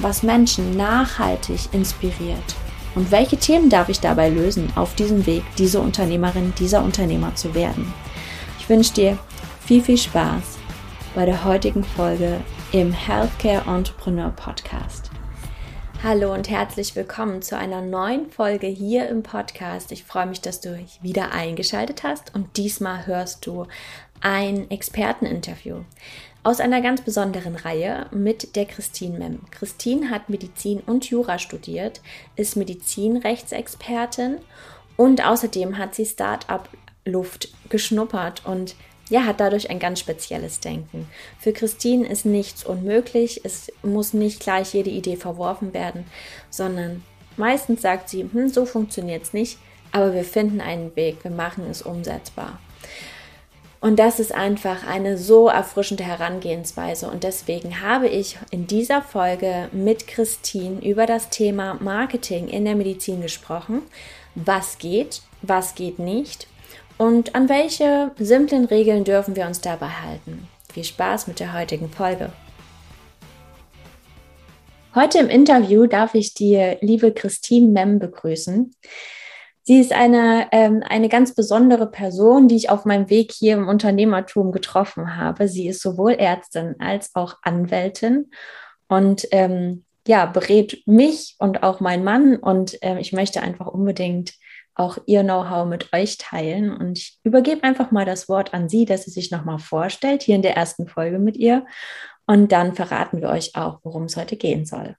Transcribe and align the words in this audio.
was 0.00 0.22
Menschen 0.22 0.76
nachhaltig 0.76 1.72
inspiriert? 1.72 2.54
Und 2.94 3.10
welche 3.10 3.36
Themen 3.36 3.70
darf 3.70 3.88
ich 3.88 4.00
dabei 4.00 4.28
lösen, 4.28 4.72
auf 4.76 4.94
diesem 4.94 5.26
Weg 5.26 5.42
diese 5.58 5.80
Unternehmerin, 5.80 6.52
dieser 6.58 6.82
Unternehmer 6.82 7.34
zu 7.34 7.54
werden? 7.54 7.92
Ich 8.58 8.68
wünsche 8.68 8.94
dir 8.94 9.18
viel, 9.64 9.82
viel 9.82 9.98
Spaß 9.98 10.58
bei 11.14 11.26
der 11.26 11.44
heutigen 11.44 11.84
Folge 11.84 12.40
im 12.72 12.92
Healthcare 12.92 13.64
Entrepreneur 13.68 14.30
Podcast. 14.30 15.10
Hallo 16.02 16.34
und 16.34 16.50
herzlich 16.50 16.94
willkommen 16.96 17.40
zu 17.40 17.56
einer 17.56 17.80
neuen 17.80 18.30
Folge 18.30 18.66
hier 18.66 19.08
im 19.08 19.22
Podcast. 19.22 19.90
Ich 19.90 20.04
freue 20.04 20.26
mich, 20.26 20.42
dass 20.42 20.60
du 20.60 20.78
wieder 21.00 21.32
eingeschaltet 21.32 22.02
hast 22.02 22.34
und 22.34 22.58
diesmal 22.58 23.06
hörst 23.06 23.46
du 23.46 23.66
ein 24.20 24.70
Experteninterview 24.70 25.84
aus 26.44 26.60
einer 26.60 26.82
ganz 26.82 27.00
besonderen 27.00 27.56
Reihe 27.56 28.06
mit 28.12 28.54
der 28.54 28.66
Christine 28.66 29.18
Mem. 29.18 29.40
Christine 29.50 30.10
hat 30.10 30.28
Medizin 30.28 30.80
und 30.80 31.08
Jura 31.08 31.38
studiert, 31.38 32.02
ist 32.36 32.56
Medizinrechtsexpertin 32.56 34.36
und 34.96 35.26
außerdem 35.26 35.78
hat 35.78 35.94
sie 35.94 36.04
Start-up-Luft 36.04 37.48
geschnuppert 37.70 38.44
und 38.44 38.76
ja, 39.10 39.24
hat 39.24 39.40
dadurch 39.40 39.70
ein 39.70 39.78
ganz 39.78 40.00
spezielles 40.00 40.60
Denken. 40.60 41.08
Für 41.38 41.52
Christine 41.52 42.06
ist 42.08 42.26
nichts 42.26 42.64
unmöglich, 42.64 43.40
es 43.44 43.72
muss 43.82 44.12
nicht 44.12 44.40
gleich 44.40 44.74
jede 44.74 44.90
Idee 44.90 45.16
verworfen 45.16 45.74
werden, 45.74 46.04
sondern 46.50 47.02
meistens 47.36 47.82
sagt 47.82 48.10
sie, 48.10 48.22
hm, 48.22 48.48
so 48.48 48.66
funktioniert 48.66 49.24
es 49.24 49.32
nicht, 49.32 49.58
aber 49.92 50.12
wir 50.12 50.24
finden 50.24 50.60
einen 50.60 50.94
Weg, 50.96 51.22
wir 51.22 51.30
machen 51.30 51.64
es 51.70 51.82
umsetzbar. 51.82 52.58
Und 53.84 53.98
das 53.98 54.18
ist 54.18 54.34
einfach 54.34 54.86
eine 54.86 55.18
so 55.18 55.48
erfrischende 55.48 56.04
Herangehensweise. 56.04 57.06
Und 57.06 57.22
deswegen 57.22 57.82
habe 57.82 58.08
ich 58.08 58.38
in 58.50 58.66
dieser 58.66 59.02
Folge 59.02 59.68
mit 59.72 60.06
Christine 60.06 60.82
über 60.82 61.04
das 61.04 61.28
Thema 61.28 61.74
Marketing 61.74 62.48
in 62.48 62.64
der 62.64 62.76
Medizin 62.76 63.20
gesprochen. 63.20 63.82
Was 64.34 64.78
geht, 64.78 65.20
was 65.42 65.74
geht 65.74 65.98
nicht 65.98 66.46
und 66.96 67.34
an 67.34 67.50
welche 67.50 68.12
simplen 68.18 68.64
Regeln 68.64 69.04
dürfen 69.04 69.36
wir 69.36 69.44
uns 69.44 69.60
dabei 69.60 69.90
halten? 69.90 70.48
Viel 70.72 70.84
Spaß 70.84 71.26
mit 71.26 71.38
der 71.38 71.52
heutigen 71.52 71.90
Folge. 71.90 72.32
Heute 74.94 75.18
im 75.18 75.28
Interview 75.28 75.84
darf 75.84 76.14
ich 76.14 76.32
die 76.32 76.78
liebe 76.80 77.12
Christine 77.12 77.68
Mem 77.68 77.98
begrüßen. 77.98 78.74
Sie 79.66 79.80
ist 79.80 79.92
eine, 79.92 80.48
ähm, 80.52 80.82
eine 80.86 81.08
ganz 81.08 81.34
besondere 81.34 81.90
Person, 81.90 82.48
die 82.48 82.56
ich 82.56 82.68
auf 82.68 82.84
meinem 82.84 83.08
Weg 83.08 83.32
hier 83.32 83.54
im 83.54 83.66
Unternehmertum 83.66 84.52
getroffen 84.52 85.16
habe. 85.16 85.48
Sie 85.48 85.66
ist 85.66 85.80
sowohl 85.80 86.12
Ärztin 86.12 86.76
als 86.78 87.14
auch 87.14 87.38
Anwältin 87.42 88.30
und 88.88 89.26
ähm, 89.30 89.84
ja, 90.06 90.26
berät 90.26 90.82
mich 90.86 91.36
und 91.38 91.62
auch 91.62 91.80
meinen 91.80 92.04
Mann. 92.04 92.36
Und 92.36 92.76
ähm, 92.82 92.98
ich 92.98 93.14
möchte 93.14 93.40
einfach 93.40 93.66
unbedingt 93.66 94.34
auch 94.74 94.98
ihr 95.06 95.22
Know-how 95.22 95.66
mit 95.66 95.92
euch 95.94 96.18
teilen. 96.18 96.70
Und 96.70 96.98
ich 96.98 97.18
übergebe 97.22 97.64
einfach 97.64 97.90
mal 97.90 98.04
das 98.04 98.28
Wort 98.28 98.52
an 98.52 98.68
sie, 98.68 98.84
dass 98.84 99.04
sie 99.04 99.10
sich 99.10 99.30
nochmal 99.30 99.58
vorstellt, 99.58 100.22
hier 100.22 100.34
in 100.34 100.42
der 100.42 100.56
ersten 100.56 100.88
Folge 100.88 101.18
mit 101.18 101.38
ihr. 101.38 101.64
Und 102.26 102.52
dann 102.52 102.74
verraten 102.74 103.22
wir 103.22 103.30
euch 103.30 103.54
auch, 103.54 103.80
worum 103.82 104.04
es 104.04 104.16
heute 104.16 104.36
gehen 104.36 104.66
soll. 104.66 104.96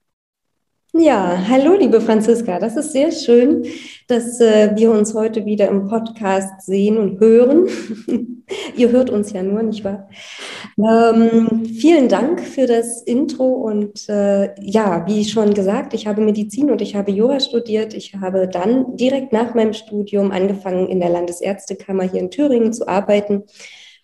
Ja, 0.98 1.38
hallo, 1.50 1.74
liebe 1.74 2.00
Franziska. 2.00 2.58
Das 2.58 2.78
ist 2.78 2.94
sehr 2.94 3.12
schön, 3.12 3.66
dass 4.08 4.40
äh, 4.40 4.72
wir 4.78 4.92
uns 4.92 5.14
heute 5.14 5.46
wieder 5.46 5.68
im 5.68 5.90
Podcast 5.90 6.62
sehen 6.62 6.98
und 6.98 7.20
hören. 7.20 7.68
Ihr 8.78 8.92
hört 8.92 9.10
uns 9.10 9.34
ja 9.34 9.44
nur, 9.44 9.62
nicht 9.62 9.84
wahr? 9.84 10.08
Ähm, 10.78 11.66
vielen 11.66 12.08
Dank 12.08 12.40
für 12.40 12.66
das 12.66 13.02
Intro 13.02 13.46
und 13.46 14.08
äh, 14.08 14.56
ja, 14.62 15.06
wie 15.06 15.26
schon 15.26 15.54
gesagt, 15.54 15.94
ich 15.94 16.08
habe 16.08 16.22
Medizin 16.22 16.72
und 16.72 16.82
ich 16.82 16.96
habe 16.96 17.12
Jura 17.12 17.42
studiert. 17.42 17.94
Ich 17.94 18.14
habe 18.16 18.48
dann 18.48 18.96
direkt 18.96 19.34
nach 19.34 19.54
meinem 19.54 19.74
Studium 19.74 20.32
angefangen, 20.32 20.88
in 20.88 21.02
der 21.02 21.10
Landesärztekammer 21.10 22.04
hier 22.04 22.22
in 22.22 22.32
Thüringen 22.32 22.72
zu 22.72 22.88
arbeiten 22.88 23.44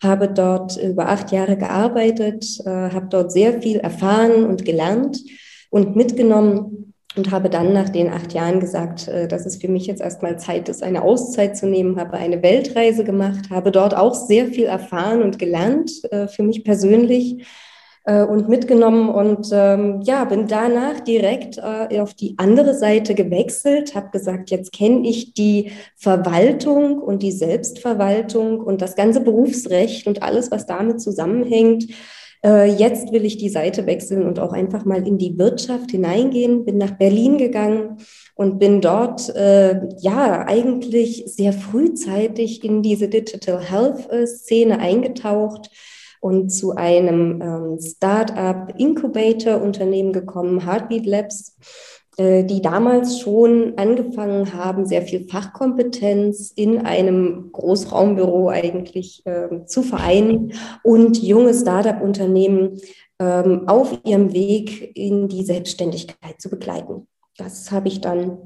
habe 0.04 0.28
dort 0.28 0.78
über 0.78 1.10
acht 1.10 1.32
Jahre 1.32 1.58
gearbeitet, 1.58 2.60
äh, 2.66 2.70
habe 2.70 3.06
dort 3.12 3.32
sehr 3.32 3.62
viel 3.62 3.78
erfahren 3.78 4.46
und 4.46 4.66
gelernt 4.66 5.20
und 5.72 5.96
mitgenommen 5.96 6.94
und 7.16 7.32
habe 7.32 7.50
dann 7.50 7.74
nach 7.74 7.90
den 7.90 8.10
acht 8.10 8.34
Jahren 8.34 8.60
gesagt, 8.60 9.08
äh, 9.08 9.28
dass 9.28 9.46
es 9.46 9.58
für 9.58 9.68
mich 9.68 9.88
jetzt 9.88 10.02
erstmal 10.02 10.38
Zeit 10.38 10.70
ist, 10.70 10.84
eine 10.84 11.02
Auszeit 11.02 11.58
zu 11.58 11.66
nehmen, 11.66 12.00
habe 12.00 12.14
eine 12.14 12.44
Weltreise 12.44 13.04
gemacht, 13.04 13.50
habe 13.50 13.72
dort 13.72 13.96
auch 13.96 14.14
sehr 14.14 14.48
viel 14.48 14.66
erfahren 14.66 15.22
und 15.22 15.40
gelernt, 15.40 15.92
äh, 16.12 16.28
für 16.28 16.44
mich 16.44 16.64
persönlich 16.64 17.46
äh, 18.06 18.24
und 18.24 18.48
mitgenommen 18.48 19.10
und 19.10 19.50
ähm, 19.52 20.02
ja, 20.04 20.24
bin 20.24 20.48
danach 20.48 21.02
direkt 21.02 21.62
auf 21.62 22.14
die 22.14 22.36
andere 22.38 22.74
Seite 22.76 23.14
gewechselt, 23.14 23.94
habe 23.94 24.10
gesagt, 24.12 24.50
jetzt 24.50 24.72
kenne 24.72 25.08
ich 25.08 25.34
die 25.34 25.72
Verwaltung 25.98 27.00
und 27.00 27.24
die 27.24 27.32
Selbstverwaltung 27.32 28.60
und 28.62 28.82
das 28.82 28.96
ganze 28.96 29.22
Berufsrecht 29.22 30.08
und 30.08 30.24
alles, 30.24 30.50
was 30.50 30.66
damit 30.66 31.02
zusammenhängt 31.02 31.92
äh, 32.44 32.72
jetzt 32.72 33.12
will 33.12 33.26
ich 33.26 33.38
die 33.38 33.50
Seite 33.50 33.86
wechseln 33.86 34.26
und 34.26 34.40
auch 34.40 34.54
einfach 34.54 34.86
mal 34.86 35.08
in 35.08 35.18
die 35.18 35.38
Wirtschaft 35.38 35.92
hineingehen. 35.92 36.66
Bin 36.66 36.78
nach 36.78 36.92
Berlin 36.92 37.38
gegangen 37.38 37.98
und 38.36 38.60
bin 38.60 38.82
dort 38.82 39.30
äh, 39.36 39.82
ja 40.00 40.46
eigentlich 40.48 41.26
sehr 41.28 41.54
frühzeitig 41.54 42.64
in 42.64 42.82
diese 42.82 43.08
Digital 43.08 43.62
Health 43.62 44.10
Szene 44.28 44.80
eingetaucht 44.80 45.70
und 46.22 46.50
zu 46.50 46.76
einem 46.76 47.42
ähm, 47.42 47.80
Startup 47.82 48.74
Incubator 48.78 49.62
Unternehmen 49.62 50.14
gekommen, 50.14 50.66
Heartbeat 50.66 51.06
Labs 51.06 51.58
äh, 51.60 52.01
die 52.44 52.62
damals 52.62 53.20
schon 53.20 53.74
angefangen 53.78 54.54
haben, 54.54 54.86
sehr 54.86 55.02
viel 55.02 55.28
Fachkompetenz 55.28 56.52
in 56.56 56.80
einem 56.80 57.52
Großraumbüro 57.52 58.50
eigentlich 58.50 59.26
äh, 59.26 59.66
zu 59.66 59.82
vereinen 59.82 60.54
und 60.84 61.22
junge 61.22 61.54
Startup-Unternehmen 61.54 62.80
ähm, 63.20 63.68
auf 63.68 64.00
ihrem 64.04 64.34
Weg 64.34 64.98
in 64.98 65.28
die 65.28 65.44
Selbstständigkeit 65.44 66.42
zu 66.42 66.50
begleiten. 66.50 67.08
Das 67.38 67.72
habe 67.72 67.88
ich 67.88 68.02
dann 68.02 68.38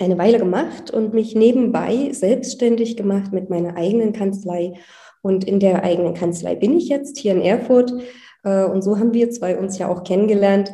eine 0.00 0.18
Weile 0.18 0.38
gemacht 0.38 0.90
und 0.90 1.14
mich 1.14 1.34
nebenbei 1.34 2.10
selbstständig 2.12 2.96
gemacht 2.96 3.32
mit 3.32 3.48
meiner 3.48 3.76
eigenen 3.76 4.12
Kanzlei. 4.12 4.74
Und 5.22 5.44
in 5.44 5.60
der 5.60 5.84
eigenen 5.84 6.14
Kanzlei 6.14 6.54
bin 6.54 6.76
ich 6.76 6.88
jetzt 6.88 7.18
hier 7.18 7.32
in 7.32 7.40
Erfurt. 7.40 7.94
Äh, 8.42 8.64
und 8.64 8.82
so 8.82 8.98
haben 8.98 9.14
wir 9.14 9.30
zwei 9.30 9.56
uns 9.56 9.78
ja 9.78 9.88
auch 9.88 10.04
kennengelernt. 10.04 10.72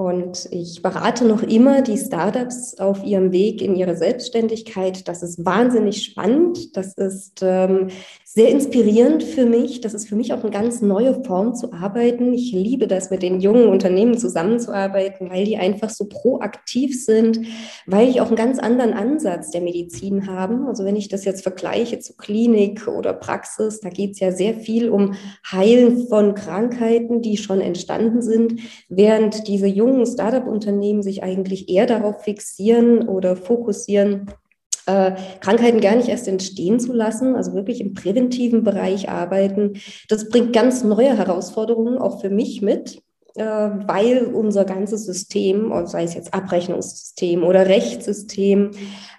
Und 0.00 0.48
ich 0.50 0.80
berate 0.80 1.26
noch 1.26 1.42
immer 1.42 1.82
die 1.82 1.98
Startups 1.98 2.78
auf 2.78 3.04
ihrem 3.04 3.32
Weg 3.32 3.60
in 3.60 3.76
ihre 3.76 3.98
Selbstständigkeit. 3.98 5.06
Das 5.06 5.22
ist 5.22 5.44
wahnsinnig 5.44 6.04
spannend. 6.04 6.74
Das 6.74 6.94
ist 6.94 7.40
ähm, 7.42 7.88
sehr 8.24 8.48
inspirierend 8.48 9.22
für 9.22 9.44
mich. 9.44 9.82
Das 9.82 9.92
ist 9.92 10.08
für 10.08 10.16
mich 10.16 10.32
auch 10.32 10.40
eine 10.42 10.50
ganz 10.50 10.80
neue 10.80 11.22
Form 11.24 11.54
zu 11.54 11.74
arbeiten. 11.74 12.32
Ich 12.32 12.50
liebe 12.52 12.86
das, 12.86 13.10
mit 13.10 13.22
den 13.22 13.40
jungen 13.40 13.66
Unternehmen 13.66 14.16
zusammenzuarbeiten, 14.16 15.28
weil 15.28 15.44
die 15.44 15.58
einfach 15.58 15.90
so 15.90 16.06
proaktiv 16.08 17.04
sind, 17.04 17.40
weil 17.84 18.08
ich 18.08 18.22
auch 18.22 18.28
einen 18.28 18.36
ganz 18.36 18.58
anderen 18.58 18.94
Ansatz 18.94 19.50
der 19.50 19.60
Medizin 19.60 20.26
haben. 20.26 20.66
Also 20.66 20.86
wenn 20.86 20.96
ich 20.96 21.08
das 21.08 21.26
jetzt 21.26 21.42
vergleiche 21.42 21.98
zu 21.98 22.14
Klinik 22.16 22.88
oder 22.88 23.12
Praxis, 23.12 23.80
da 23.80 23.90
geht 23.90 24.12
es 24.12 24.20
ja 24.20 24.32
sehr 24.32 24.54
viel 24.54 24.88
um 24.88 25.14
Heilen 25.52 26.06
von 26.08 26.34
Krankheiten, 26.34 27.20
die 27.20 27.36
schon 27.36 27.60
entstanden 27.60 28.22
sind, 28.22 28.60
während 28.88 29.46
diese 29.46 29.66
jungen 29.66 29.89
jungen 29.90 30.06
Startup-Unternehmen 30.06 31.02
sich 31.02 31.22
eigentlich 31.22 31.68
eher 31.68 31.86
darauf 31.86 32.22
fixieren 32.22 33.08
oder 33.08 33.36
fokussieren, 33.36 34.26
äh, 34.86 35.12
Krankheiten 35.40 35.80
gar 35.80 35.96
nicht 35.96 36.08
erst 36.08 36.26
entstehen 36.26 36.80
zu 36.80 36.92
lassen, 36.92 37.36
also 37.36 37.54
wirklich 37.54 37.80
im 37.80 37.94
präventiven 37.94 38.64
Bereich 38.64 39.08
arbeiten. 39.08 39.74
Das 40.08 40.28
bringt 40.28 40.52
ganz 40.52 40.82
neue 40.82 41.16
Herausforderungen 41.16 41.98
auch 41.98 42.20
für 42.20 42.30
mich 42.30 42.62
mit, 42.62 43.02
äh, 43.36 43.44
weil 43.44 44.26
unser 44.32 44.64
ganzes 44.64 45.04
System, 45.04 45.72
sei 45.86 46.04
es 46.04 46.14
jetzt 46.14 46.34
Abrechnungssystem 46.34 47.44
oder 47.44 47.66
Rechtssystem, 47.66 48.72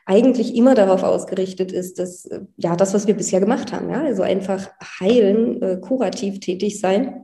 eigentlich 0.05 0.55
immer 0.55 0.75
darauf 0.75 1.03
ausgerichtet 1.03 1.71
ist, 1.71 1.99
dass 1.99 2.25
äh, 2.25 2.41
ja 2.57 2.75
das, 2.75 2.93
was 2.93 3.07
wir 3.07 3.13
bisher 3.13 3.39
gemacht 3.39 3.71
haben, 3.71 3.89
ja, 3.89 4.01
also 4.01 4.23
einfach 4.23 4.69
heilen, 4.99 5.81
kurativ 5.81 6.39
tätig 6.39 6.79
sein 6.79 7.23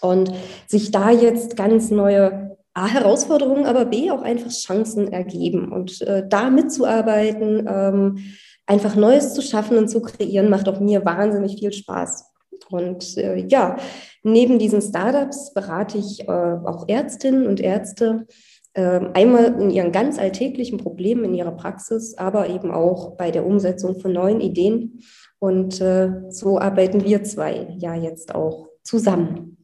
und 0.00 0.32
sich 0.66 0.90
da 0.90 1.10
jetzt 1.10 1.56
ganz 1.56 1.90
neue 1.90 2.57
A, 2.78 2.86
Herausforderungen, 2.86 3.66
aber 3.66 3.86
B, 3.86 4.10
auch 4.12 4.22
einfach 4.22 4.50
Chancen 4.50 5.12
ergeben. 5.12 5.72
Und 5.72 6.00
äh, 6.02 6.22
da 6.28 6.48
mitzuarbeiten, 6.48 7.66
ähm, 7.68 8.18
einfach 8.66 8.94
Neues 8.94 9.34
zu 9.34 9.42
schaffen 9.42 9.76
und 9.76 9.88
zu 9.88 10.00
kreieren, 10.00 10.48
macht 10.48 10.68
auch 10.68 10.78
mir 10.78 11.04
wahnsinnig 11.04 11.58
viel 11.58 11.72
Spaß. 11.72 12.26
Und 12.70 13.16
äh, 13.16 13.44
ja, 13.48 13.78
neben 14.22 14.60
diesen 14.60 14.80
Startups 14.80 15.52
berate 15.54 15.98
ich 15.98 16.20
äh, 16.28 16.30
auch 16.30 16.88
Ärztinnen 16.88 17.48
und 17.48 17.58
Ärzte, 17.58 18.26
äh, 18.74 19.00
einmal 19.12 19.60
in 19.60 19.70
ihren 19.70 19.90
ganz 19.90 20.18
alltäglichen 20.18 20.78
Problemen 20.78 21.24
in 21.24 21.34
ihrer 21.34 21.56
Praxis, 21.56 22.16
aber 22.16 22.48
eben 22.48 22.70
auch 22.70 23.16
bei 23.16 23.32
der 23.32 23.44
Umsetzung 23.44 23.98
von 23.98 24.12
neuen 24.12 24.40
Ideen. 24.40 25.00
Und 25.40 25.80
äh, 25.80 26.12
so 26.30 26.60
arbeiten 26.60 27.04
wir 27.04 27.24
zwei 27.24 27.74
ja 27.78 27.96
jetzt 27.96 28.36
auch 28.36 28.68
zusammen. 28.84 29.57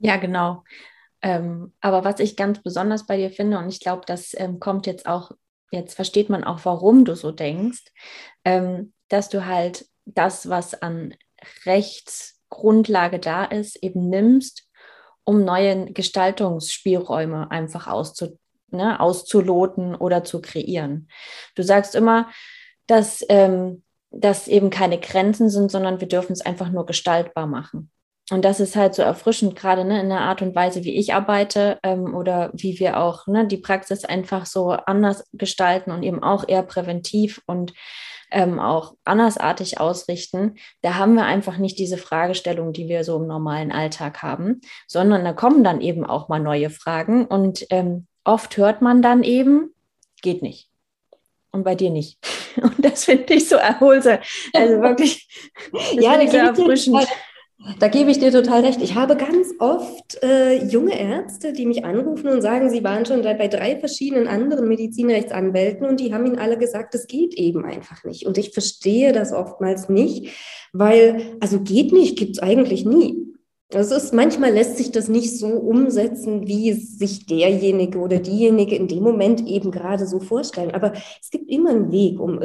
Ja, 0.00 0.16
genau. 0.16 0.64
Ähm, 1.22 1.74
aber 1.80 2.04
was 2.04 2.18
ich 2.18 2.36
ganz 2.36 2.62
besonders 2.62 3.06
bei 3.06 3.16
dir 3.18 3.30
finde, 3.30 3.58
und 3.58 3.68
ich 3.68 3.80
glaube, 3.80 4.02
das 4.06 4.34
ähm, 4.34 4.58
kommt 4.58 4.86
jetzt 4.86 5.06
auch, 5.06 5.32
jetzt 5.70 5.94
versteht 5.94 6.30
man 6.30 6.42
auch, 6.42 6.60
warum 6.64 7.04
du 7.04 7.14
so 7.14 7.30
denkst, 7.30 7.84
ähm, 8.44 8.92
dass 9.08 9.28
du 9.28 9.44
halt 9.46 9.86
das, 10.06 10.48
was 10.48 10.80
an 10.80 11.14
Rechtsgrundlage 11.66 13.18
da 13.18 13.44
ist, 13.44 13.76
eben 13.82 14.08
nimmst, 14.08 14.66
um 15.24 15.44
neue 15.44 15.92
Gestaltungsspielräume 15.92 17.50
einfach 17.50 17.86
auszu, 17.86 18.38
ne, 18.70 18.98
auszuloten 18.98 19.94
oder 19.94 20.24
zu 20.24 20.40
kreieren. 20.40 21.08
Du 21.54 21.62
sagst 21.62 21.94
immer, 21.94 22.30
dass, 22.86 23.24
ähm, 23.28 23.84
dass 24.10 24.48
eben 24.48 24.70
keine 24.70 24.98
Grenzen 24.98 25.50
sind, 25.50 25.70
sondern 25.70 26.00
wir 26.00 26.08
dürfen 26.08 26.32
es 26.32 26.40
einfach 26.40 26.70
nur 26.70 26.86
gestaltbar 26.86 27.46
machen. 27.46 27.90
Und 28.30 28.44
das 28.44 28.60
ist 28.60 28.76
halt 28.76 28.94
so 28.94 29.02
erfrischend, 29.02 29.56
gerade 29.56 29.84
ne, 29.84 30.00
in 30.00 30.08
der 30.08 30.20
Art 30.20 30.40
und 30.40 30.54
Weise, 30.54 30.84
wie 30.84 30.96
ich 30.96 31.14
arbeite 31.14 31.78
ähm, 31.82 32.14
oder 32.14 32.50
wie 32.54 32.78
wir 32.78 33.00
auch 33.00 33.26
ne, 33.26 33.46
die 33.46 33.56
Praxis 33.56 34.04
einfach 34.04 34.46
so 34.46 34.70
anders 34.70 35.24
gestalten 35.32 35.90
und 35.90 36.02
eben 36.02 36.22
auch 36.22 36.48
eher 36.48 36.62
präventiv 36.62 37.42
und 37.46 37.72
ähm, 38.30 38.60
auch 38.60 38.94
andersartig 39.04 39.80
ausrichten. 39.80 40.56
Da 40.82 40.94
haben 40.94 41.14
wir 41.14 41.24
einfach 41.24 41.58
nicht 41.58 41.78
diese 41.78 41.98
Fragestellung, 41.98 42.72
die 42.72 42.88
wir 42.88 43.02
so 43.02 43.16
im 43.16 43.26
normalen 43.26 43.72
Alltag 43.72 44.22
haben, 44.22 44.60
sondern 44.86 45.24
da 45.24 45.32
kommen 45.32 45.64
dann 45.64 45.80
eben 45.80 46.06
auch 46.06 46.28
mal 46.28 46.38
neue 46.38 46.70
Fragen 46.70 47.26
und 47.26 47.66
ähm, 47.70 48.06
oft 48.24 48.56
hört 48.56 48.82
man 48.82 49.02
dann 49.02 49.24
eben, 49.24 49.74
geht 50.22 50.42
nicht. 50.42 50.68
Und 51.52 51.64
bei 51.64 51.74
dir 51.74 51.90
nicht. 51.90 52.18
Und 52.62 52.84
das 52.84 53.04
finde 53.04 53.34
ich 53.34 53.48
so 53.48 53.56
erholsam. 53.56 54.18
Also 54.52 54.74
wirklich, 54.82 55.28
das 55.72 55.94
ja, 55.94 56.28
so 56.28 56.36
erfrischend. 56.36 57.08
Da 57.78 57.88
gebe 57.88 58.10
ich 58.10 58.18
dir 58.18 58.32
total 58.32 58.64
recht. 58.64 58.80
Ich 58.80 58.94
habe 58.94 59.16
ganz 59.16 59.48
oft 59.58 60.22
äh, 60.22 60.64
junge 60.64 60.98
Ärzte, 60.98 61.52
die 61.52 61.66
mich 61.66 61.84
anrufen 61.84 62.28
und 62.28 62.40
sagen, 62.40 62.70
sie 62.70 62.82
waren 62.82 63.04
schon 63.04 63.22
bei 63.22 63.48
drei 63.48 63.78
verschiedenen 63.78 64.28
anderen 64.28 64.66
Medizinrechtsanwälten 64.66 65.86
und 65.86 66.00
die 66.00 66.14
haben 66.14 66.24
ihnen 66.24 66.38
alle 66.38 66.56
gesagt, 66.56 66.94
es 66.94 67.06
geht 67.06 67.34
eben 67.34 67.64
einfach 67.64 68.02
nicht. 68.04 68.26
Und 68.26 68.38
ich 68.38 68.52
verstehe 68.52 69.12
das 69.12 69.32
oftmals 69.32 69.90
nicht, 69.90 70.34
weil, 70.72 71.36
also 71.40 71.60
geht 71.60 71.92
nicht, 71.92 72.18
gibt 72.18 72.36
es 72.36 72.42
eigentlich 72.42 72.86
nie. 72.86 73.29
Das 73.70 73.92
ist, 73.92 74.12
manchmal 74.12 74.52
lässt 74.52 74.78
sich 74.78 74.90
das 74.90 75.08
nicht 75.08 75.38
so 75.38 75.46
umsetzen, 75.46 76.48
wie 76.48 76.70
es 76.70 76.98
sich 76.98 77.26
derjenige 77.26 78.00
oder 78.00 78.18
diejenige 78.18 78.74
in 78.74 78.88
dem 78.88 79.04
Moment 79.04 79.46
eben 79.46 79.70
gerade 79.70 80.08
so 80.08 80.18
vorstellen. 80.18 80.72
Aber 80.72 80.92
es 81.22 81.30
gibt 81.30 81.48
immer 81.48 81.70
einen 81.70 81.92
Weg, 81.92 82.18
um 82.18 82.40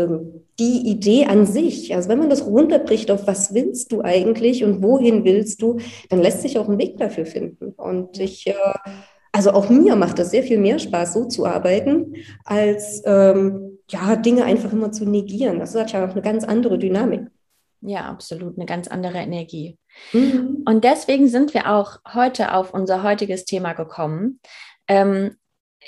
die 0.60 0.88
Idee 0.88 1.26
an 1.26 1.48
sich, 1.48 1.96
also 1.96 2.10
wenn 2.10 2.20
man 2.20 2.30
das 2.30 2.46
runterbricht 2.46 3.10
auf 3.10 3.26
was 3.26 3.56
willst 3.56 3.92
du 3.92 4.02
eigentlich 4.02 4.64
und 4.64 4.84
wohin 4.84 5.26
willst 5.26 5.64
du, 5.64 5.78
dann 6.10 6.22
lässt 6.22 6.44
sich 6.44 6.60
auch 6.60 6.70
ein 6.70 6.78
Weg 6.78 6.98
dafür 6.98 7.26
finden. 7.26 7.74
Und 7.76 8.20
ich, 8.20 8.46
äh, 8.46 8.54
also 9.32 9.52
auch 9.52 9.68
mir 9.70 9.96
macht 9.96 10.20
das 10.20 10.30
sehr 10.30 10.44
viel 10.44 10.60
mehr 10.60 10.78
Spaß, 10.78 11.14
so 11.14 11.26
zu 11.26 11.48
arbeiten, 11.48 12.14
als 12.44 13.02
ähm, 13.04 13.80
ja, 13.90 14.16
Dinge 14.16 14.46
einfach 14.46 14.72
immer 14.72 14.92
zu 14.92 15.06
negieren. 15.06 15.58
Das 15.58 15.74
hat 15.74 15.92
ja 15.92 16.06
auch 16.06 16.12
eine 16.12 16.22
ganz 16.22 16.44
andere 16.44 16.78
Dynamik. 16.78 17.22
Ja, 17.88 18.06
absolut, 18.06 18.58
eine 18.58 18.66
ganz 18.66 18.88
andere 18.88 19.20
Energie. 19.20 19.78
Mhm. 20.12 20.64
Und 20.66 20.84
deswegen 20.84 21.28
sind 21.28 21.54
wir 21.54 21.72
auch 21.72 22.00
heute 22.14 22.54
auf 22.54 22.74
unser 22.74 23.04
heutiges 23.04 23.46
Thema 23.46 23.74
gekommen. 23.74 24.40
Ähm, 24.88 25.38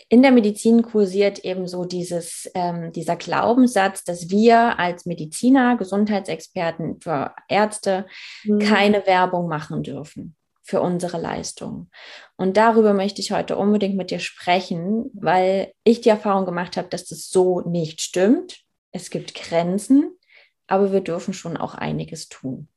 in 0.09 0.21
der 0.21 0.31
Medizin 0.31 0.83
kursiert 0.83 1.39
eben 1.39 1.67
so 1.67 1.85
dieses, 1.85 2.49
ähm, 2.53 2.91
dieser 2.91 3.15
Glaubenssatz, 3.15 4.03
dass 4.03 4.29
wir 4.29 4.77
als 4.77 5.05
Mediziner, 5.07 5.75
Gesundheitsexperten, 5.75 7.01
für 7.01 7.33
Ärzte 7.49 8.05
mhm. 8.43 8.59
keine 8.59 9.07
Werbung 9.07 9.47
machen 9.47 9.81
dürfen 9.81 10.35
für 10.61 10.81
unsere 10.81 11.19
Leistung. 11.19 11.89
Und 12.35 12.57
darüber 12.57 12.93
möchte 12.93 13.21
ich 13.21 13.31
heute 13.31 13.57
unbedingt 13.57 13.95
mit 13.95 14.11
dir 14.11 14.19
sprechen, 14.19 15.09
weil 15.13 15.71
ich 15.83 16.01
die 16.01 16.09
Erfahrung 16.09 16.45
gemacht 16.45 16.77
habe, 16.77 16.89
dass 16.89 17.05
das 17.05 17.29
so 17.29 17.61
nicht 17.61 18.01
stimmt. 18.01 18.59
Es 18.91 19.09
gibt 19.09 19.33
Grenzen 19.33 20.16
aber 20.67 20.91
wir 20.91 21.01
dürfen 21.01 21.33
schon 21.33 21.57
auch 21.57 21.75
einiges 21.75 22.29
tun. 22.29 22.67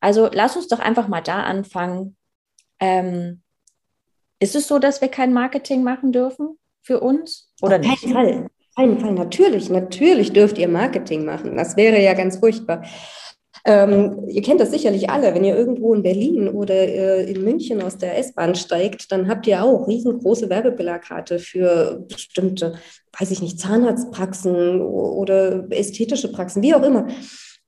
Also 0.00 0.28
lass 0.32 0.56
uns 0.56 0.68
doch 0.68 0.78
einfach 0.78 1.08
mal 1.08 1.20
da 1.20 1.42
anfangen. 1.42 2.16
Ähm, 2.80 3.42
ist 4.38 4.54
es 4.54 4.68
so, 4.68 4.78
dass 4.78 5.00
wir 5.00 5.08
kein 5.08 5.32
Marketing 5.32 5.82
machen 5.82 6.12
dürfen 6.12 6.58
für 6.82 7.00
uns 7.00 7.52
oder 7.60 7.76
Auf 7.76 7.82
nicht? 7.82 8.12
Fall. 8.12 8.48
Keinen 8.76 9.00
Fall. 9.00 9.12
Natürlich, 9.12 9.70
natürlich 9.70 10.32
dürft 10.32 10.56
ihr 10.58 10.68
Marketing 10.68 11.24
machen. 11.24 11.56
Das 11.56 11.76
wäre 11.76 12.00
ja 12.00 12.14
ganz 12.14 12.38
furchtbar. 12.38 12.84
Ähm, 13.64 14.24
ihr 14.28 14.42
kennt 14.42 14.60
das 14.60 14.70
sicherlich 14.70 15.10
alle, 15.10 15.34
wenn 15.34 15.44
ihr 15.44 15.56
irgendwo 15.56 15.94
in 15.94 16.02
Berlin 16.02 16.48
oder 16.48 16.74
äh, 16.74 17.30
in 17.30 17.44
München 17.44 17.82
aus 17.82 17.98
der 17.98 18.18
S-Bahn 18.18 18.54
steigt, 18.54 19.10
dann 19.12 19.28
habt 19.28 19.46
ihr 19.46 19.62
auch 19.62 19.86
riesengroße 19.88 20.48
Werbeplakate 20.48 21.38
für 21.38 22.04
bestimmte, 22.08 22.74
weiß 23.18 23.30
ich 23.30 23.42
nicht, 23.42 23.60
Zahnarztpraxen 23.60 24.80
oder 24.80 25.66
ästhetische 25.70 26.30
Praxen, 26.32 26.62
wie 26.62 26.74
auch 26.74 26.82
immer. 26.82 27.06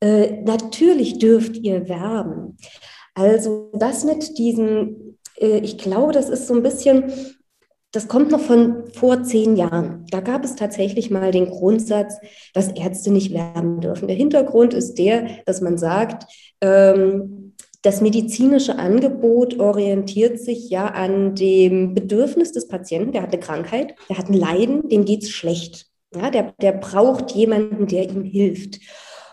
Äh, 0.00 0.42
natürlich 0.42 1.18
dürft 1.18 1.56
ihr 1.56 1.88
werben. 1.88 2.56
Also 3.14 3.70
das 3.74 4.04
mit 4.04 4.38
diesen, 4.38 5.18
äh, 5.38 5.58
ich 5.58 5.78
glaube, 5.78 6.12
das 6.12 6.28
ist 6.28 6.46
so 6.46 6.54
ein 6.54 6.62
bisschen 6.62 7.12
das 7.92 8.06
kommt 8.06 8.30
noch 8.30 8.40
von 8.40 8.84
vor 8.92 9.22
zehn 9.24 9.56
Jahren. 9.56 10.06
Da 10.10 10.20
gab 10.20 10.44
es 10.44 10.54
tatsächlich 10.54 11.10
mal 11.10 11.32
den 11.32 11.50
Grundsatz, 11.50 12.14
dass 12.54 12.68
Ärzte 12.68 13.10
nicht 13.10 13.32
werben 13.32 13.80
dürfen. 13.80 14.06
Der 14.06 14.16
Hintergrund 14.16 14.74
ist 14.74 14.94
der, 14.94 15.26
dass 15.44 15.60
man 15.60 15.76
sagt, 15.76 16.26
ähm, 16.60 17.54
das 17.82 18.00
medizinische 18.00 18.78
Angebot 18.78 19.58
orientiert 19.58 20.38
sich 20.38 20.68
ja 20.68 20.86
an 20.86 21.34
dem 21.34 21.94
Bedürfnis 21.94 22.52
des 22.52 22.68
Patienten. 22.68 23.12
Der 23.12 23.22
hat 23.22 23.32
eine 23.32 23.40
Krankheit, 23.40 23.94
der 24.08 24.18
hat 24.18 24.28
ein 24.28 24.34
Leiden, 24.34 24.88
dem 24.88 25.04
geht 25.04 25.22
es 25.22 25.30
schlecht. 25.30 25.86
Ja, 26.14 26.30
der, 26.30 26.52
der 26.60 26.72
braucht 26.72 27.30
jemanden, 27.32 27.86
der 27.86 28.08
ihm 28.08 28.22
hilft. 28.22 28.80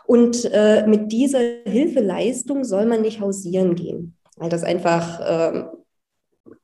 Und 0.06 0.50
äh, 0.54 0.88
mit 0.88 1.12
dieser 1.12 1.40
Hilfeleistung 1.66 2.64
soll 2.64 2.86
man 2.86 3.02
nicht 3.02 3.20
hausieren 3.20 3.76
gehen, 3.76 4.16
weil 4.38 4.50
das 4.50 4.64
einfach 4.64 5.20
äh, 5.20 5.64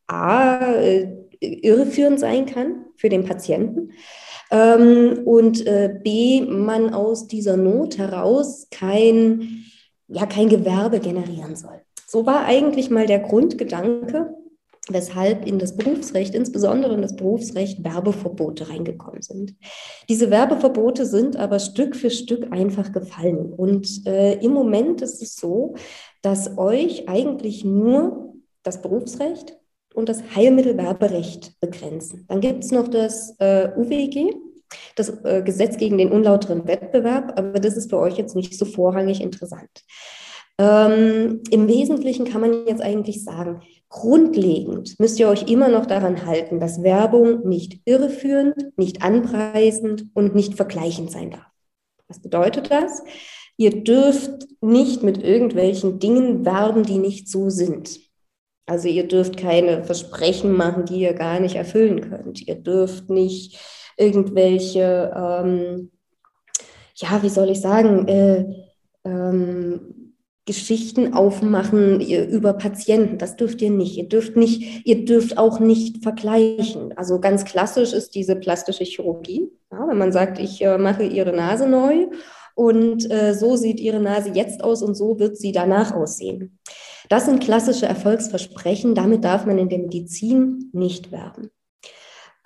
A, 0.07 0.73
irreführend 1.43 2.19
sein 2.19 2.45
kann 2.45 2.85
für 2.95 3.09
den 3.09 3.25
Patienten. 3.25 3.91
Ähm, 4.51 5.21
und 5.25 5.65
äh, 5.65 5.99
B, 6.03 6.41
man 6.41 6.93
aus 6.93 7.27
dieser 7.27 7.57
Not 7.57 7.97
heraus 7.97 8.67
kein, 8.71 9.65
ja, 10.07 10.25
kein 10.25 10.49
Gewerbe 10.49 10.99
generieren 10.99 11.55
soll. 11.55 11.81
So 12.07 12.25
war 12.25 12.45
eigentlich 12.45 12.89
mal 12.91 13.07
der 13.07 13.19
Grundgedanke, 13.19 14.35
weshalb 14.89 15.47
in 15.47 15.59
das 15.59 15.75
Berufsrecht, 15.75 16.35
insbesondere 16.35 16.93
in 16.93 17.01
das 17.01 17.15
Berufsrecht, 17.15 17.83
Werbeverbote 17.83 18.69
reingekommen 18.69 19.21
sind. 19.21 19.55
Diese 20.09 20.29
Werbeverbote 20.29 21.05
sind 21.05 21.37
aber 21.37 21.59
Stück 21.59 21.95
für 21.95 22.09
Stück 22.09 22.51
einfach 22.51 22.91
gefallen. 22.91 23.53
Und 23.53 24.05
äh, 24.05 24.33
im 24.33 24.51
Moment 24.51 25.01
ist 25.01 25.21
es 25.21 25.35
so, 25.35 25.75
dass 26.21 26.57
euch 26.57 27.09
eigentlich 27.09 27.65
nur 27.65 28.35
das 28.61 28.81
Berufsrecht 28.81 29.57
und 29.93 30.09
das 30.09 30.23
Heilmittelwerberecht 30.35 31.59
begrenzen. 31.59 32.25
Dann 32.27 32.41
gibt 32.41 32.63
es 32.63 32.71
noch 32.71 32.87
das 32.87 33.35
äh, 33.39 33.69
UWG, 33.75 34.33
das 34.95 35.09
äh, 35.23 35.41
Gesetz 35.43 35.77
gegen 35.77 35.97
den 35.97 36.11
unlauteren 36.11 36.67
Wettbewerb, 36.67 37.33
aber 37.37 37.59
das 37.59 37.77
ist 37.77 37.89
für 37.89 37.99
euch 37.99 38.17
jetzt 38.17 38.35
nicht 38.35 38.57
so 38.57 38.65
vorrangig 38.65 39.21
interessant. 39.21 39.69
Ähm, 40.59 41.41
Im 41.49 41.67
Wesentlichen 41.67 42.25
kann 42.25 42.41
man 42.41 42.67
jetzt 42.67 42.81
eigentlich 42.81 43.23
sagen, 43.23 43.61
grundlegend 43.89 44.99
müsst 44.99 45.19
ihr 45.19 45.27
euch 45.27 45.49
immer 45.49 45.67
noch 45.67 45.85
daran 45.85 46.25
halten, 46.25 46.59
dass 46.59 46.83
Werbung 46.83 47.47
nicht 47.47 47.81
irreführend, 47.85 48.77
nicht 48.77 49.03
anpreisend 49.03 50.05
und 50.13 50.35
nicht 50.35 50.55
vergleichend 50.55 51.11
sein 51.11 51.31
darf. 51.31 51.47
Was 52.07 52.19
bedeutet 52.19 52.71
das? 52.71 53.03
Ihr 53.57 53.83
dürft 53.83 54.47
nicht 54.61 55.03
mit 55.03 55.23
irgendwelchen 55.23 55.99
Dingen 55.99 56.45
werben, 56.45 56.83
die 56.83 56.97
nicht 56.97 57.29
so 57.29 57.49
sind. 57.49 57.99
Also 58.65 58.87
ihr 58.87 59.07
dürft 59.07 59.37
keine 59.37 59.83
Versprechen 59.83 60.53
machen, 60.53 60.85
die 60.85 60.99
ihr 61.01 61.13
gar 61.13 61.39
nicht 61.39 61.55
erfüllen 61.55 62.01
könnt. 62.01 62.47
Ihr 62.47 62.55
dürft 62.55 63.09
nicht 63.09 63.59
irgendwelche, 63.97 65.11
ähm, 65.15 65.91
ja, 66.95 67.21
wie 67.23 67.29
soll 67.29 67.49
ich 67.49 67.61
sagen, 67.61 68.07
äh, 68.07 68.45
ähm, 69.03 70.13
Geschichten 70.45 71.13
aufmachen 71.13 72.01
über 72.01 72.53
Patienten. 72.53 73.17
Das 73.17 73.37
dürft 73.37 73.61
ihr 73.61 73.69
nicht. 73.69 73.97
Ihr 73.97 74.09
dürft 74.09 74.35
nicht, 74.35 74.85
ihr 74.85 75.05
dürft 75.05 75.37
auch 75.37 75.59
nicht 75.59 76.03
vergleichen. 76.03 76.97
Also 76.97 77.21
ganz 77.21 77.45
klassisch 77.45 77.93
ist 77.93 78.13
diese 78.13 78.35
plastische 78.35 78.83
Chirurgie. 78.83 79.49
Ja, 79.71 79.87
wenn 79.87 79.97
man 79.97 80.11
sagt, 80.11 80.39
ich 80.39 80.61
äh, 80.61 80.77
mache 80.77 81.03
ihre 81.03 81.33
Nase 81.33 81.67
neu 81.67 82.07
und 82.55 83.09
äh, 83.11 83.33
so 83.33 83.55
sieht 83.55 83.79
ihre 83.79 83.99
Nase 83.99 84.31
jetzt 84.33 84.63
aus 84.63 84.81
und 84.81 84.95
so 84.95 85.19
wird 85.19 85.37
sie 85.37 85.51
danach 85.51 85.93
aussehen. 85.93 86.59
Das 87.09 87.25
sind 87.25 87.43
klassische 87.43 87.85
Erfolgsversprechen. 87.85 88.95
Damit 88.95 89.23
darf 89.23 89.45
man 89.45 89.57
in 89.57 89.69
der 89.69 89.79
Medizin 89.79 90.69
nicht 90.73 91.11
werben. 91.11 91.49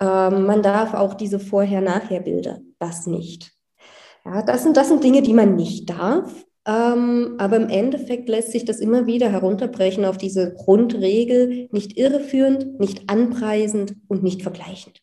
Ähm, 0.00 0.46
man 0.46 0.62
darf 0.62 0.94
auch 0.94 1.14
diese 1.14 1.40
Vorher-Nachher-Bilder, 1.40 2.60
das 2.78 3.06
nicht. 3.06 3.52
Ja, 4.24 4.42
das 4.42 4.62
sind, 4.62 4.76
das 4.76 4.88
sind 4.88 5.02
Dinge, 5.02 5.22
die 5.22 5.32
man 5.32 5.56
nicht 5.56 5.90
darf. 5.90 6.32
Ähm, 6.66 7.36
aber 7.38 7.56
im 7.56 7.68
Endeffekt 7.68 8.28
lässt 8.28 8.52
sich 8.52 8.64
das 8.64 8.78
immer 8.78 9.06
wieder 9.06 9.30
herunterbrechen 9.30 10.04
auf 10.04 10.18
diese 10.18 10.54
Grundregel, 10.54 11.68
nicht 11.72 11.96
irreführend, 11.96 12.78
nicht 12.78 13.08
anpreisend 13.08 13.96
und 14.06 14.22
nicht 14.22 14.42
vergleichend. 14.42 15.00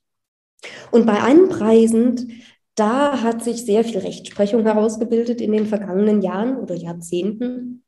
Und 0.91 1.05
bei 1.05 1.19
anpreisend, 1.19 2.27
da 2.75 3.21
hat 3.21 3.43
sich 3.43 3.65
sehr 3.65 3.83
viel 3.83 3.99
Rechtsprechung 3.99 4.63
herausgebildet 4.63 5.41
in 5.41 5.51
den 5.53 5.65
vergangenen 5.65 6.21
Jahren 6.21 6.57
oder 6.57 6.75
Jahrzehnten. 6.75 7.83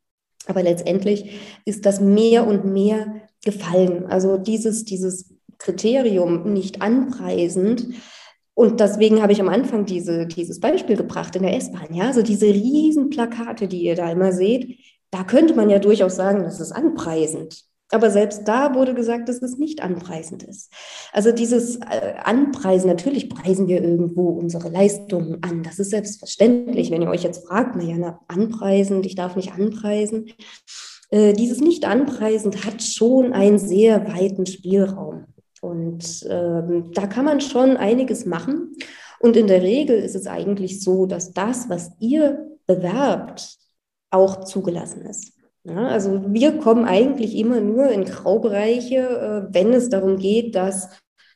Aber 0.46 0.62
letztendlich 0.62 1.38
ist 1.66 1.84
das 1.84 2.00
mehr 2.00 2.46
und 2.46 2.64
mehr 2.64 3.22
gefallen. 3.44 4.06
Also 4.06 4.38
dieses, 4.38 4.84
dieses 4.84 5.34
Kriterium 5.58 6.52
nicht 6.52 6.80
anpreisend. 6.80 7.88
Und 8.54 8.80
deswegen 8.80 9.22
habe 9.22 9.32
ich 9.32 9.40
am 9.40 9.48
Anfang 9.48 9.84
diese, 9.84 10.26
dieses 10.26 10.58
Beispiel 10.58 10.96
gebracht 10.96 11.36
in 11.36 11.42
der 11.42 11.54
S-Bahn. 11.56 11.94
Ja, 11.94 12.12
so 12.12 12.22
diese 12.22 12.46
riesen 12.46 13.10
Plakate, 13.10 13.68
die 13.68 13.82
ihr 13.82 13.94
da 13.94 14.10
immer 14.10 14.32
seht, 14.32 14.78
da 15.10 15.22
könnte 15.22 15.54
man 15.54 15.70
ja 15.70 15.78
durchaus 15.78 16.16
sagen, 16.16 16.42
das 16.42 16.60
ist 16.60 16.72
anpreisend. 16.72 17.67
Aber 17.90 18.10
selbst 18.10 18.46
da 18.46 18.74
wurde 18.74 18.94
gesagt, 18.94 19.28
dass 19.28 19.40
es 19.40 19.56
nicht 19.56 19.82
anpreisend 19.82 20.42
ist. 20.42 20.70
Also 21.12 21.32
dieses 21.32 21.76
äh, 21.76 22.14
Anpreisen, 22.22 22.88
natürlich 22.88 23.30
preisen 23.30 23.66
wir 23.66 23.82
irgendwo 23.82 24.28
unsere 24.28 24.68
Leistungen 24.68 25.42
an. 25.42 25.62
Das 25.62 25.78
ist 25.78 25.90
selbstverständlich. 25.90 26.90
Wenn 26.90 27.02
ihr 27.02 27.08
euch 27.08 27.22
jetzt 27.22 27.46
fragt, 27.46 27.76
naja, 27.76 27.96
na, 27.98 28.20
anpreisend, 28.28 29.06
ich 29.06 29.14
darf 29.14 29.36
nicht 29.36 29.52
anpreisen. 29.52 30.30
Äh, 31.10 31.32
dieses 31.32 31.60
Nicht-Anpreisend 31.60 32.66
hat 32.66 32.82
schon 32.82 33.32
einen 33.32 33.58
sehr 33.58 34.06
weiten 34.06 34.44
Spielraum. 34.44 35.24
Und 35.60 36.26
ähm, 36.28 36.92
da 36.92 37.06
kann 37.06 37.24
man 37.24 37.40
schon 37.40 37.76
einiges 37.76 38.26
machen. 38.26 38.76
Und 39.18 39.36
in 39.36 39.46
der 39.46 39.62
Regel 39.62 39.98
ist 39.98 40.14
es 40.14 40.26
eigentlich 40.26 40.82
so, 40.82 41.06
dass 41.06 41.32
das, 41.32 41.68
was 41.68 41.90
ihr 41.98 42.46
bewerbt, 42.66 43.56
auch 44.10 44.44
zugelassen 44.44 45.02
ist. 45.02 45.32
Ja, 45.68 45.88
also 45.88 46.22
wir 46.32 46.58
kommen 46.58 46.86
eigentlich 46.86 47.36
immer 47.36 47.60
nur 47.60 47.90
in 47.90 48.04
Graubereiche, 48.04 49.48
äh, 49.50 49.54
wenn 49.54 49.74
es 49.74 49.90
darum 49.90 50.16
geht, 50.16 50.54
dass 50.54 50.88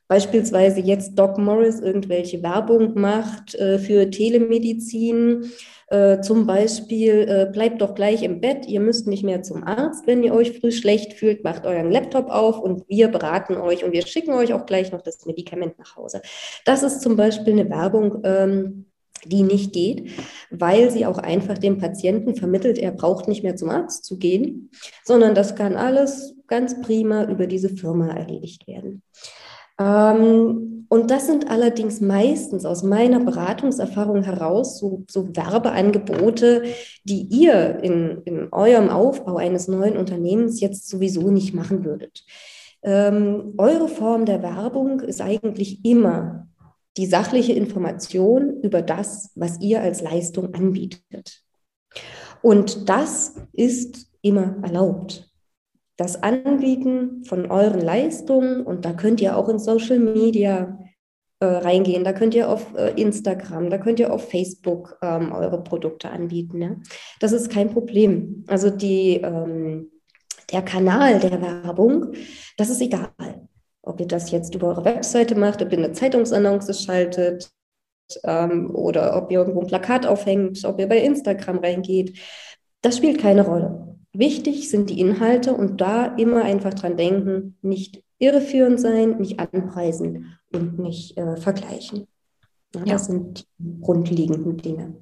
beispielsweise 0.09 0.81
jetzt 0.81 1.19
Doc 1.19 1.37
Morris 1.37 1.81
irgendwelche 1.81 2.43
Werbung 2.43 2.99
macht 2.99 3.55
äh, 3.55 3.79
für 3.79 4.09
Telemedizin 4.11 5.53
äh, 5.89 6.21
zum 6.23 6.47
Beispiel, 6.47 7.51
bleibt 7.53 7.83
doch 7.83 7.95
gleich 7.95 8.23
im 8.23 8.41
Bett, 8.41 8.67
ihr 8.67 8.81
müsst 8.81 9.07
nicht 9.07 9.23
mehr 9.23 9.43
zum 9.43 9.65
Arzt, 9.65 10.07
wenn 10.07 10.23
ihr 10.23 10.33
euch 10.33 10.59
früh 10.59 10.73
schlecht 10.73 11.13
fühlt, 11.13 11.45
macht 11.45 11.67
euren 11.67 11.91
Laptop 11.91 12.31
auf 12.31 12.59
und 12.59 12.89
wir 12.89 13.09
beraten 13.09 13.57
euch 13.57 13.85
und 13.85 13.93
wir 13.93 14.07
schicken 14.07 14.33
euch 14.33 14.55
auch 14.55 14.65
gleich 14.65 14.93
noch 14.93 15.03
das 15.03 15.27
Medikament 15.27 15.79
nach 15.79 15.97
Hause. 15.97 16.23
Das 16.65 16.83
ist 16.83 17.03
zum 17.03 17.17
Beispiel 17.17 17.53
eine 17.53 17.69
Werbung, 17.69 18.23
ähm, 18.25 18.87
die 19.25 19.43
nicht 19.43 19.73
geht, 19.73 20.11
weil 20.51 20.91
sie 20.91 21.07
auch 21.07 21.19
einfach 21.19 21.59
dem 21.59 21.79
Patienten 21.79 22.35
vermittelt, 22.35 22.79
er 22.79 22.93
braucht 22.93 23.29
nicht 23.29 23.43
mehr 23.43 23.57
zum 23.57 23.71
Arzt 23.71 24.05
zu 24.05 24.19
gehen, 24.19 24.71
sondern 25.05 25.35
das 25.35 25.55
kann 25.55 25.77
alles 25.77 26.35
ganz 26.47 26.81
prima 26.81 27.25
über 27.25 27.47
diese 27.47 27.71
Firma 27.71 28.09
erledigt 28.09 28.67
werden. 28.67 29.03
Ähm, 29.79 30.87
und 30.89 31.11
das 31.11 31.27
sind 31.27 31.51
allerdings 31.51 32.03
meistens 32.03 32.67
aus 32.67 32.83
meiner 32.83 33.21
Beratungserfahrung 33.21 34.23
heraus 34.25 34.79
so, 34.79 35.05
so 35.11 35.35
Werbeangebote, 35.35 36.65
die 37.05 37.23
ihr 37.23 37.79
in, 37.83 38.21
in 38.27 38.53
eurem 38.53 38.91
Aufbau 38.91 39.37
eines 39.37 39.69
neuen 39.69 39.97
Unternehmens 39.97 40.61
jetzt 40.61 40.89
sowieso 40.89 41.31
nicht 41.31 41.55
machen 41.55 41.87
würdet. 41.87 42.25
Ähm, 42.83 43.55
eure 43.57 43.89
Form 43.89 44.27
der 44.27 44.43
Werbung 44.43 45.01
ist 45.01 45.23
eigentlich 45.23 45.85
immer 45.85 46.49
die 46.97 47.07
sachliche 47.07 47.53
Information 47.53 48.61
über 48.63 48.83
das, 48.83 49.31
was 49.35 49.61
ihr 49.61 49.81
als 49.81 50.03
Leistung 50.03 50.55
anbietet. 50.55 51.43
Und 52.43 52.89
das 52.89 53.37
ist 53.53 54.09
immer 54.21 54.57
erlaubt 54.63 55.33
das 55.97 56.23
Anbieten 56.23 57.25
von 57.25 57.51
euren 57.51 57.81
Leistungen 57.81 58.63
und 58.63 58.85
da 58.85 58.93
könnt 58.93 59.21
ihr 59.21 59.37
auch 59.37 59.49
in 59.49 59.59
Social 59.59 59.99
Media 59.99 60.79
äh, 61.41 61.45
reingehen, 61.47 62.03
da 62.05 62.13
könnt 62.13 62.35
ihr 62.35 62.49
auf 62.49 62.75
äh, 62.75 62.93
Instagram, 63.01 63.71
da 63.71 63.79
könnt 63.79 64.01
ihr 64.01 64.13
auf 64.13 64.29
Facebook 64.29 64.99
ähm, 65.03 65.33
eure 65.33 65.63
Produkte 65.63 66.11
anbieten. 66.11 66.63
Ja? 66.63 66.77
Das 67.21 67.33
ist 67.33 67.51
kein 67.51 67.71
Problem. 67.71 68.45
Also 68.49 68.71
die, 68.71 69.17
ähm, 69.17 69.91
der 70.51 70.63
Kanal 70.63 71.21
der 71.21 71.41
Werbung, 71.41 72.13
das 72.57 72.71
ist 72.71 72.81
egal. 72.81 73.13
Ob 73.83 74.01
ihr 74.01 74.07
das 74.07 74.31
jetzt 74.31 74.55
über 74.55 74.69
eure 74.69 74.85
Webseite 74.85 75.35
macht, 75.35 75.63
ob 75.63 75.73
ihr 75.73 75.79
eine 75.79 75.93
Zeitungsannonce 75.93 76.83
schaltet 76.83 77.51
ähm, 78.25 78.75
oder 78.75 79.17
ob 79.17 79.31
ihr 79.31 79.41
irgendwo 79.41 79.61
ein 79.61 79.67
Plakat 79.67 80.07
aufhängt, 80.07 80.65
ob 80.65 80.79
ihr 80.79 80.89
bei 80.89 80.99
Instagram 80.99 81.59
reingeht, 81.59 82.19
das 82.81 82.97
spielt 82.97 83.21
keine 83.21 83.45
Rolle. 83.45 83.97
Wichtig 84.13 84.69
sind 84.69 84.91
die 84.91 85.01
Inhalte 85.01 85.55
und 85.55 85.81
da 85.81 86.07
immer 86.17 86.43
einfach 86.43 86.75
dran 86.75 86.97
denken, 86.97 87.57
nicht 87.63 88.05
irreführend 88.19 88.79
sein, 88.79 89.19
nicht 89.19 89.41
anpreisen 89.41 90.39
und 90.53 90.79
nicht 90.79 91.17
äh, 91.17 91.37
vergleichen. 91.37 92.07
Ja, 92.75 92.81
ja. 92.81 92.93
Das 92.93 93.07
sind 93.07 93.47
die 93.59 93.81
grundlegenden 93.81 94.59
Dinge. 94.59 94.97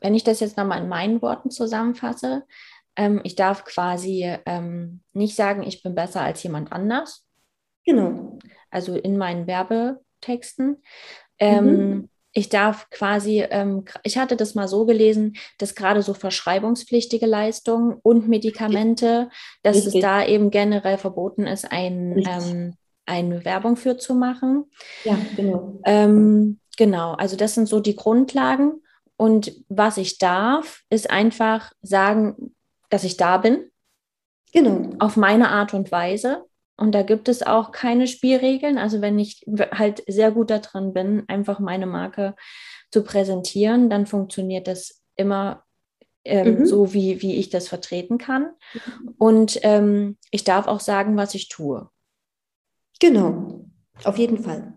Wenn 0.00 0.14
ich 0.14 0.24
das 0.24 0.40
jetzt 0.40 0.56
nochmal 0.56 0.82
in 0.82 0.88
meinen 0.88 1.20
Worten 1.22 1.50
zusammenfasse, 1.50 2.44
ähm, 2.98 3.20
ich 3.24 3.34
darf 3.34 3.64
quasi 3.64 4.30
ähm, 4.44 5.00
nicht 5.14 5.34
sagen, 5.34 5.62
ich 5.62 5.82
bin 5.82 5.94
besser 5.94 6.20
als 6.20 6.42
jemand 6.42 6.72
anders. 6.72 7.26
Genau. 7.86 8.38
Also 8.70 8.94
in 8.96 9.16
meinen 9.16 9.46
Werbetexten. 9.46 10.82
Ähm, 11.38 11.64
mhm 11.64 12.08
ich 12.34 12.50
darf 12.50 12.88
quasi, 12.90 13.40
ähm, 13.50 13.84
ich 14.04 14.16
hatte 14.16 14.36
das 14.36 14.54
mal 14.54 14.68
so 14.68 14.84
gelesen, 14.84 15.36
dass 15.56 15.74
gerade 15.74 16.02
so 16.02 16.14
verschreibungspflichtige 16.14 17.26
Leistungen 17.26 17.98
und 18.02 18.28
Medikamente, 18.28 19.28
dass 19.62 19.76
Richtig. 19.76 19.96
es 19.96 20.00
da 20.02 20.24
eben 20.24 20.50
generell 20.50 20.98
verboten 20.98 21.48
ist, 21.48 21.72
ein, 21.72 22.22
ähm, 22.28 22.74
eine 23.06 23.44
Werbung 23.44 23.76
für 23.76 23.96
zu 23.96 24.14
machen. 24.14 24.70
Ja, 25.04 25.18
genau. 25.34 25.80
Genau, 26.76 27.14
also 27.14 27.34
das 27.36 27.56
sind 27.56 27.66
so 27.66 27.80
die 27.80 27.96
Grundlagen. 27.96 28.82
Und 29.16 29.52
was 29.68 29.96
ich 29.96 30.18
darf, 30.18 30.82
ist 30.90 31.10
einfach 31.10 31.72
sagen, 31.82 32.54
dass 32.88 33.04
ich 33.04 33.16
da 33.16 33.38
bin. 33.38 33.70
Genau. 34.52 34.90
Auf 34.98 35.16
meine 35.16 35.50
Art 35.50 35.74
und 35.74 35.92
Weise. 35.92 36.44
Und 36.76 36.92
da 36.92 37.02
gibt 37.02 37.28
es 37.28 37.42
auch 37.42 37.72
keine 37.72 38.06
Spielregeln. 38.06 38.78
Also 38.78 39.00
wenn 39.00 39.18
ich 39.18 39.44
halt 39.72 40.02
sehr 40.06 40.30
gut 40.30 40.50
darin 40.50 40.92
bin, 40.92 41.24
einfach 41.28 41.58
meine 41.58 41.86
Marke 41.86 42.36
zu 42.90 43.02
präsentieren, 43.02 43.90
dann 43.90 44.06
funktioniert 44.06 44.68
das 44.68 45.02
immer 45.16 45.64
ähm, 46.24 46.60
mhm. 46.60 46.66
so, 46.66 46.94
wie, 46.94 47.20
wie 47.20 47.36
ich 47.36 47.50
das 47.50 47.68
vertreten 47.68 48.18
kann. 48.18 48.50
Und 49.18 49.58
ähm, 49.62 50.16
ich 50.30 50.44
darf 50.44 50.66
auch 50.66 50.80
sagen, 50.80 51.16
was 51.16 51.34
ich 51.34 51.48
tue. 51.48 51.88
Genau, 53.00 53.64
auf 54.04 54.18
jeden 54.18 54.42
Fall. 54.42 54.74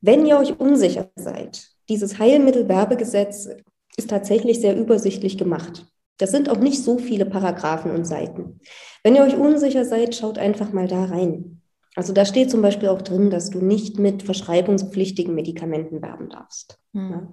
Wenn 0.00 0.26
ihr 0.26 0.38
euch 0.38 0.58
unsicher 0.58 1.10
seid, 1.16 1.68
dieses 1.88 2.18
Heilmittelwerbegesetz 2.18 3.48
ist 3.96 4.10
tatsächlich 4.10 4.60
sehr 4.60 4.76
übersichtlich 4.76 5.38
gemacht. 5.38 5.86
Das 6.22 6.30
sind 6.30 6.48
auch 6.48 6.58
nicht 6.58 6.84
so 6.84 6.98
viele 6.98 7.26
Paragraphen 7.26 7.90
und 7.90 8.06
Seiten. 8.06 8.60
Wenn 9.02 9.16
ihr 9.16 9.24
euch 9.24 9.36
unsicher 9.36 9.84
seid, 9.84 10.14
schaut 10.14 10.38
einfach 10.38 10.72
mal 10.72 10.86
da 10.86 11.06
rein. 11.06 11.60
Also 11.96 12.12
da 12.12 12.24
steht 12.24 12.48
zum 12.48 12.62
Beispiel 12.62 12.90
auch 12.90 13.02
drin, 13.02 13.28
dass 13.28 13.50
du 13.50 13.58
nicht 13.58 13.98
mit 13.98 14.22
verschreibungspflichtigen 14.22 15.34
Medikamenten 15.34 16.00
werben 16.00 16.30
darfst. 16.30 16.78
Mhm. 16.92 17.30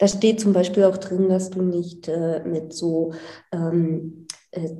Da 0.00 0.08
steht 0.08 0.40
zum 0.40 0.52
Beispiel 0.52 0.82
auch 0.84 0.96
drin, 0.96 1.28
dass 1.28 1.50
du 1.50 1.62
nicht 1.62 2.08
äh, 2.08 2.42
mit 2.44 2.72
so 2.72 3.12
ähm, 3.52 4.26
äh, 4.50 4.70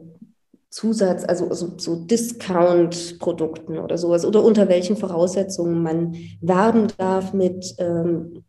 Zusatz, 0.69 1.25
also 1.25 1.54
so, 1.54 1.78
so 1.78 2.04
Discount-Produkten 2.04 3.78
oder 3.78 3.97
sowas 3.97 4.25
oder 4.25 4.42
unter 4.42 4.69
welchen 4.69 4.97
Voraussetzungen 4.97 5.85
man 5.85 6.16
werben 6.40 6.88
darf 6.99 7.33
mit 7.33 7.76
ähm, 7.78 8.42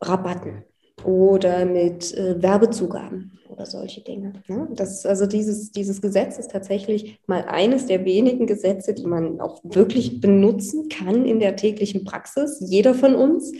Rabatten 0.00 0.62
oder 1.04 1.64
mit 1.64 2.14
äh, 2.14 2.42
Werbezugaben 2.42 3.38
oder 3.48 3.66
solche 3.66 4.00
Dinge. 4.00 4.32
Ja, 4.48 4.66
das, 4.70 5.06
also 5.06 5.26
dieses, 5.26 5.70
dieses 5.70 6.00
Gesetz 6.02 6.38
ist 6.38 6.50
tatsächlich 6.50 7.20
mal 7.26 7.44
eines 7.44 7.86
der 7.86 8.04
wenigen 8.04 8.46
Gesetze, 8.46 8.94
die 8.94 9.06
man 9.06 9.40
auch 9.40 9.60
wirklich 9.64 10.20
benutzen 10.20 10.88
kann 10.88 11.24
in 11.24 11.38
der 11.38 11.56
täglichen 11.56 12.04
Praxis, 12.04 12.58
jeder 12.60 12.94
von 12.94 13.14
uns. 13.14 13.52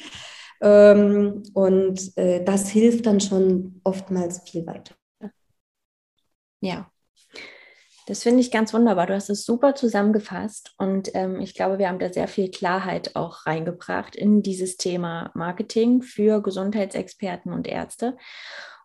Ähm, 0.60 1.42
und 1.52 2.16
äh, 2.16 2.42
das 2.42 2.68
hilft 2.68 3.06
dann 3.06 3.20
schon 3.20 3.80
oftmals 3.84 4.40
viel 4.48 4.66
weiter. 4.66 4.94
Ja, 6.60 6.90
das 8.06 8.22
finde 8.22 8.40
ich 8.40 8.50
ganz 8.50 8.74
wunderbar. 8.74 9.06
Du 9.06 9.14
hast 9.14 9.30
es 9.30 9.44
super 9.44 9.74
zusammengefasst 9.74 10.74
und 10.78 11.10
ähm, 11.14 11.40
ich 11.40 11.54
glaube, 11.54 11.78
wir 11.78 11.88
haben 11.88 11.98
da 11.98 12.12
sehr 12.12 12.28
viel 12.28 12.50
Klarheit 12.50 13.16
auch 13.16 13.46
reingebracht 13.46 14.14
in 14.14 14.42
dieses 14.42 14.76
Thema 14.76 15.30
Marketing 15.34 16.02
für 16.02 16.42
Gesundheitsexperten 16.42 17.52
und 17.52 17.66
Ärzte. 17.66 18.16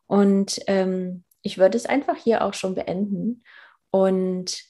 Und 0.07 0.59
ähm, 0.67 1.23
ich 1.41 1.57
würde 1.57 1.77
es 1.77 1.85
einfach 1.85 2.15
hier 2.15 2.43
auch 2.43 2.53
schon 2.53 2.75
beenden 2.75 3.43
und 3.91 4.63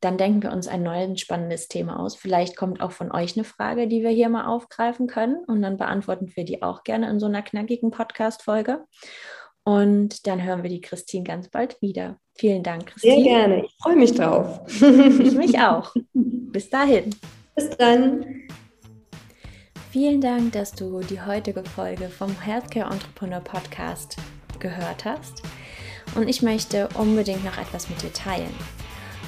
dann 0.00 0.16
denken 0.16 0.42
wir 0.42 0.52
uns 0.52 0.68
ein 0.68 0.82
neues 0.82 1.20
spannendes 1.20 1.68
Thema 1.68 1.98
aus. 1.98 2.14
Vielleicht 2.14 2.56
kommt 2.56 2.80
auch 2.80 2.92
von 2.92 3.10
euch 3.10 3.36
eine 3.36 3.44
Frage, 3.44 3.88
die 3.88 4.02
wir 4.02 4.10
hier 4.10 4.28
mal 4.28 4.46
aufgreifen 4.46 5.08
können 5.08 5.44
und 5.46 5.60
dann 5.60 5.76
beantworten 5.76 6.30
wir 6.34 6.44
die 6.44 6.62
auch 6.62 6.84
gerne 6.84 7.10
in 7.10 7.18
so 7.18 7.26
einer 7.26 7.42
knackigen 7.42 7.90
Podcast-Folge. 7.90 8.84
Und 9.64 10.26
dann 10.26 10.42
hören 10.42 10.62
wir 10.62 10.70
die 10.70 10.80
Christine 10.80 11.24
ganz 11.24 11.50
bald 11.50 11.82
wieder. 11.82 12.18
Vielen 12.38 12.62
Dank, 12.62 12.86
Christine. 12.86 13.14
Sehr 13.14 13.24
gerne. 13.24 13.64
Ich 13.64 13.74
freue 13.82 13.96
mich 13.96 14.14
drauf. 14.14 14.60
Ich 14.68 15.34
mich 15.34 15.58
auch. 15.58 15.92
Bis 16.14 16.70
dahin. 16.70 17.10
Bis 17.56 17.70
dann. 17.70 18.24
Vielen 19.90 20.20
Dank, 20.20 20.52
dass 20.52 20.72
du 20.72 21.00
die 21.00 21.20
heutige 21.20 21.64
Folge 21.64 22.08
vom 22.08 22.30
Healthcare 22.40 22.92
Entrepreneur 22.92 23.40
Podcast 23.40 24.16
gehört 24.60 25.04
hast. 25.04 25.42
Und 26.14 26.28
ich 26.28 26.40
möchte 26.42 26.88
unbedingt 26.94 27.44
noch 27.44 27.58
etwas 27.58 27.90
mit 27.90 28.02
dir 28.02 28.12
teilen. 28.12 28.54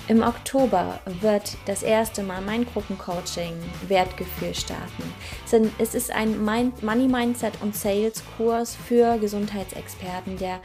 Im 0.06 0.22
Oktober 0.22 1.00
wird 1.20 1.56
das 1.66 1.82
erste 1.82 2.22
Mal 2.22 2.40
mein 2.42 2.64
Gruppencoaching 2.64 3.54
Wertgefühl 3.88 4.54
starten. 4.54 5.02
Es 5.78 5.94
ist 5.94 6.12
ein 6.12 6.44
Money 6.44 7.08
Mindset 7.08 7.54
und 7.60 7.74
Sales 7.74 8.22
Kurs 8.36 8.76
für 8.76 9.18
Gesundheitsexperten, 9.18 10.36
der 10.38 10.60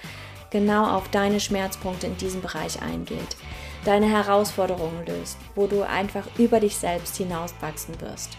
genau 0.55 0.85
auf 0.85 1.09
deine 1.09 1.41
Schmerzpunkte 1.41 2.07
in 2.07 2.15
diesem 2.15 2.41
Bereich 2.41 2.81
eingeht, 2.81 3.35
deine 3.83 4.07
Herausforderungen 4.07 5.05
löst, 5.05 5.37
wo 5.53 5.67
du 5.67 5.81
einfach 5.81 6.25
über 6.37 6.61
dich 6.61 6.77
selbst 6.77 7.17
hinauswachsen 7.17 7.99
wirst. 7.99 8.37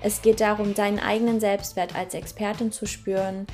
Es 0.00 0.22
geht 0.22 0.40
darum, 0.40 0.72
deinen 0.72 0.98
eigenen 0.98 1.40
Selbstwert 1.40 1.94
als 1.94 2.14
Expertin 2.14 2.72
zu 2.72 2.86
spüren, 2.86 3.46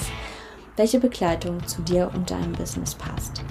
welche 0.82 1.00
Begleitung 1.00 1.64
zu 1.68 1.84
dir 1.84 2.10
und 2.16 2.32
deinem 2.32 2.54
Business 2.54 2.96
passt. 2.96 3.44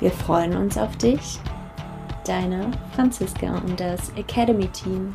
Wir 0.00 0.10
freuen 0.10 0.56
uns 0.56 0.76
auf 0.76 0.96
dich, 0.96 1.38
deine 2.26 2.68
Franziska 2.96 3.58
und 3.58 3.78
das 3.78 4.10
Academy 4.16 4.66
Team. 4.72 5.14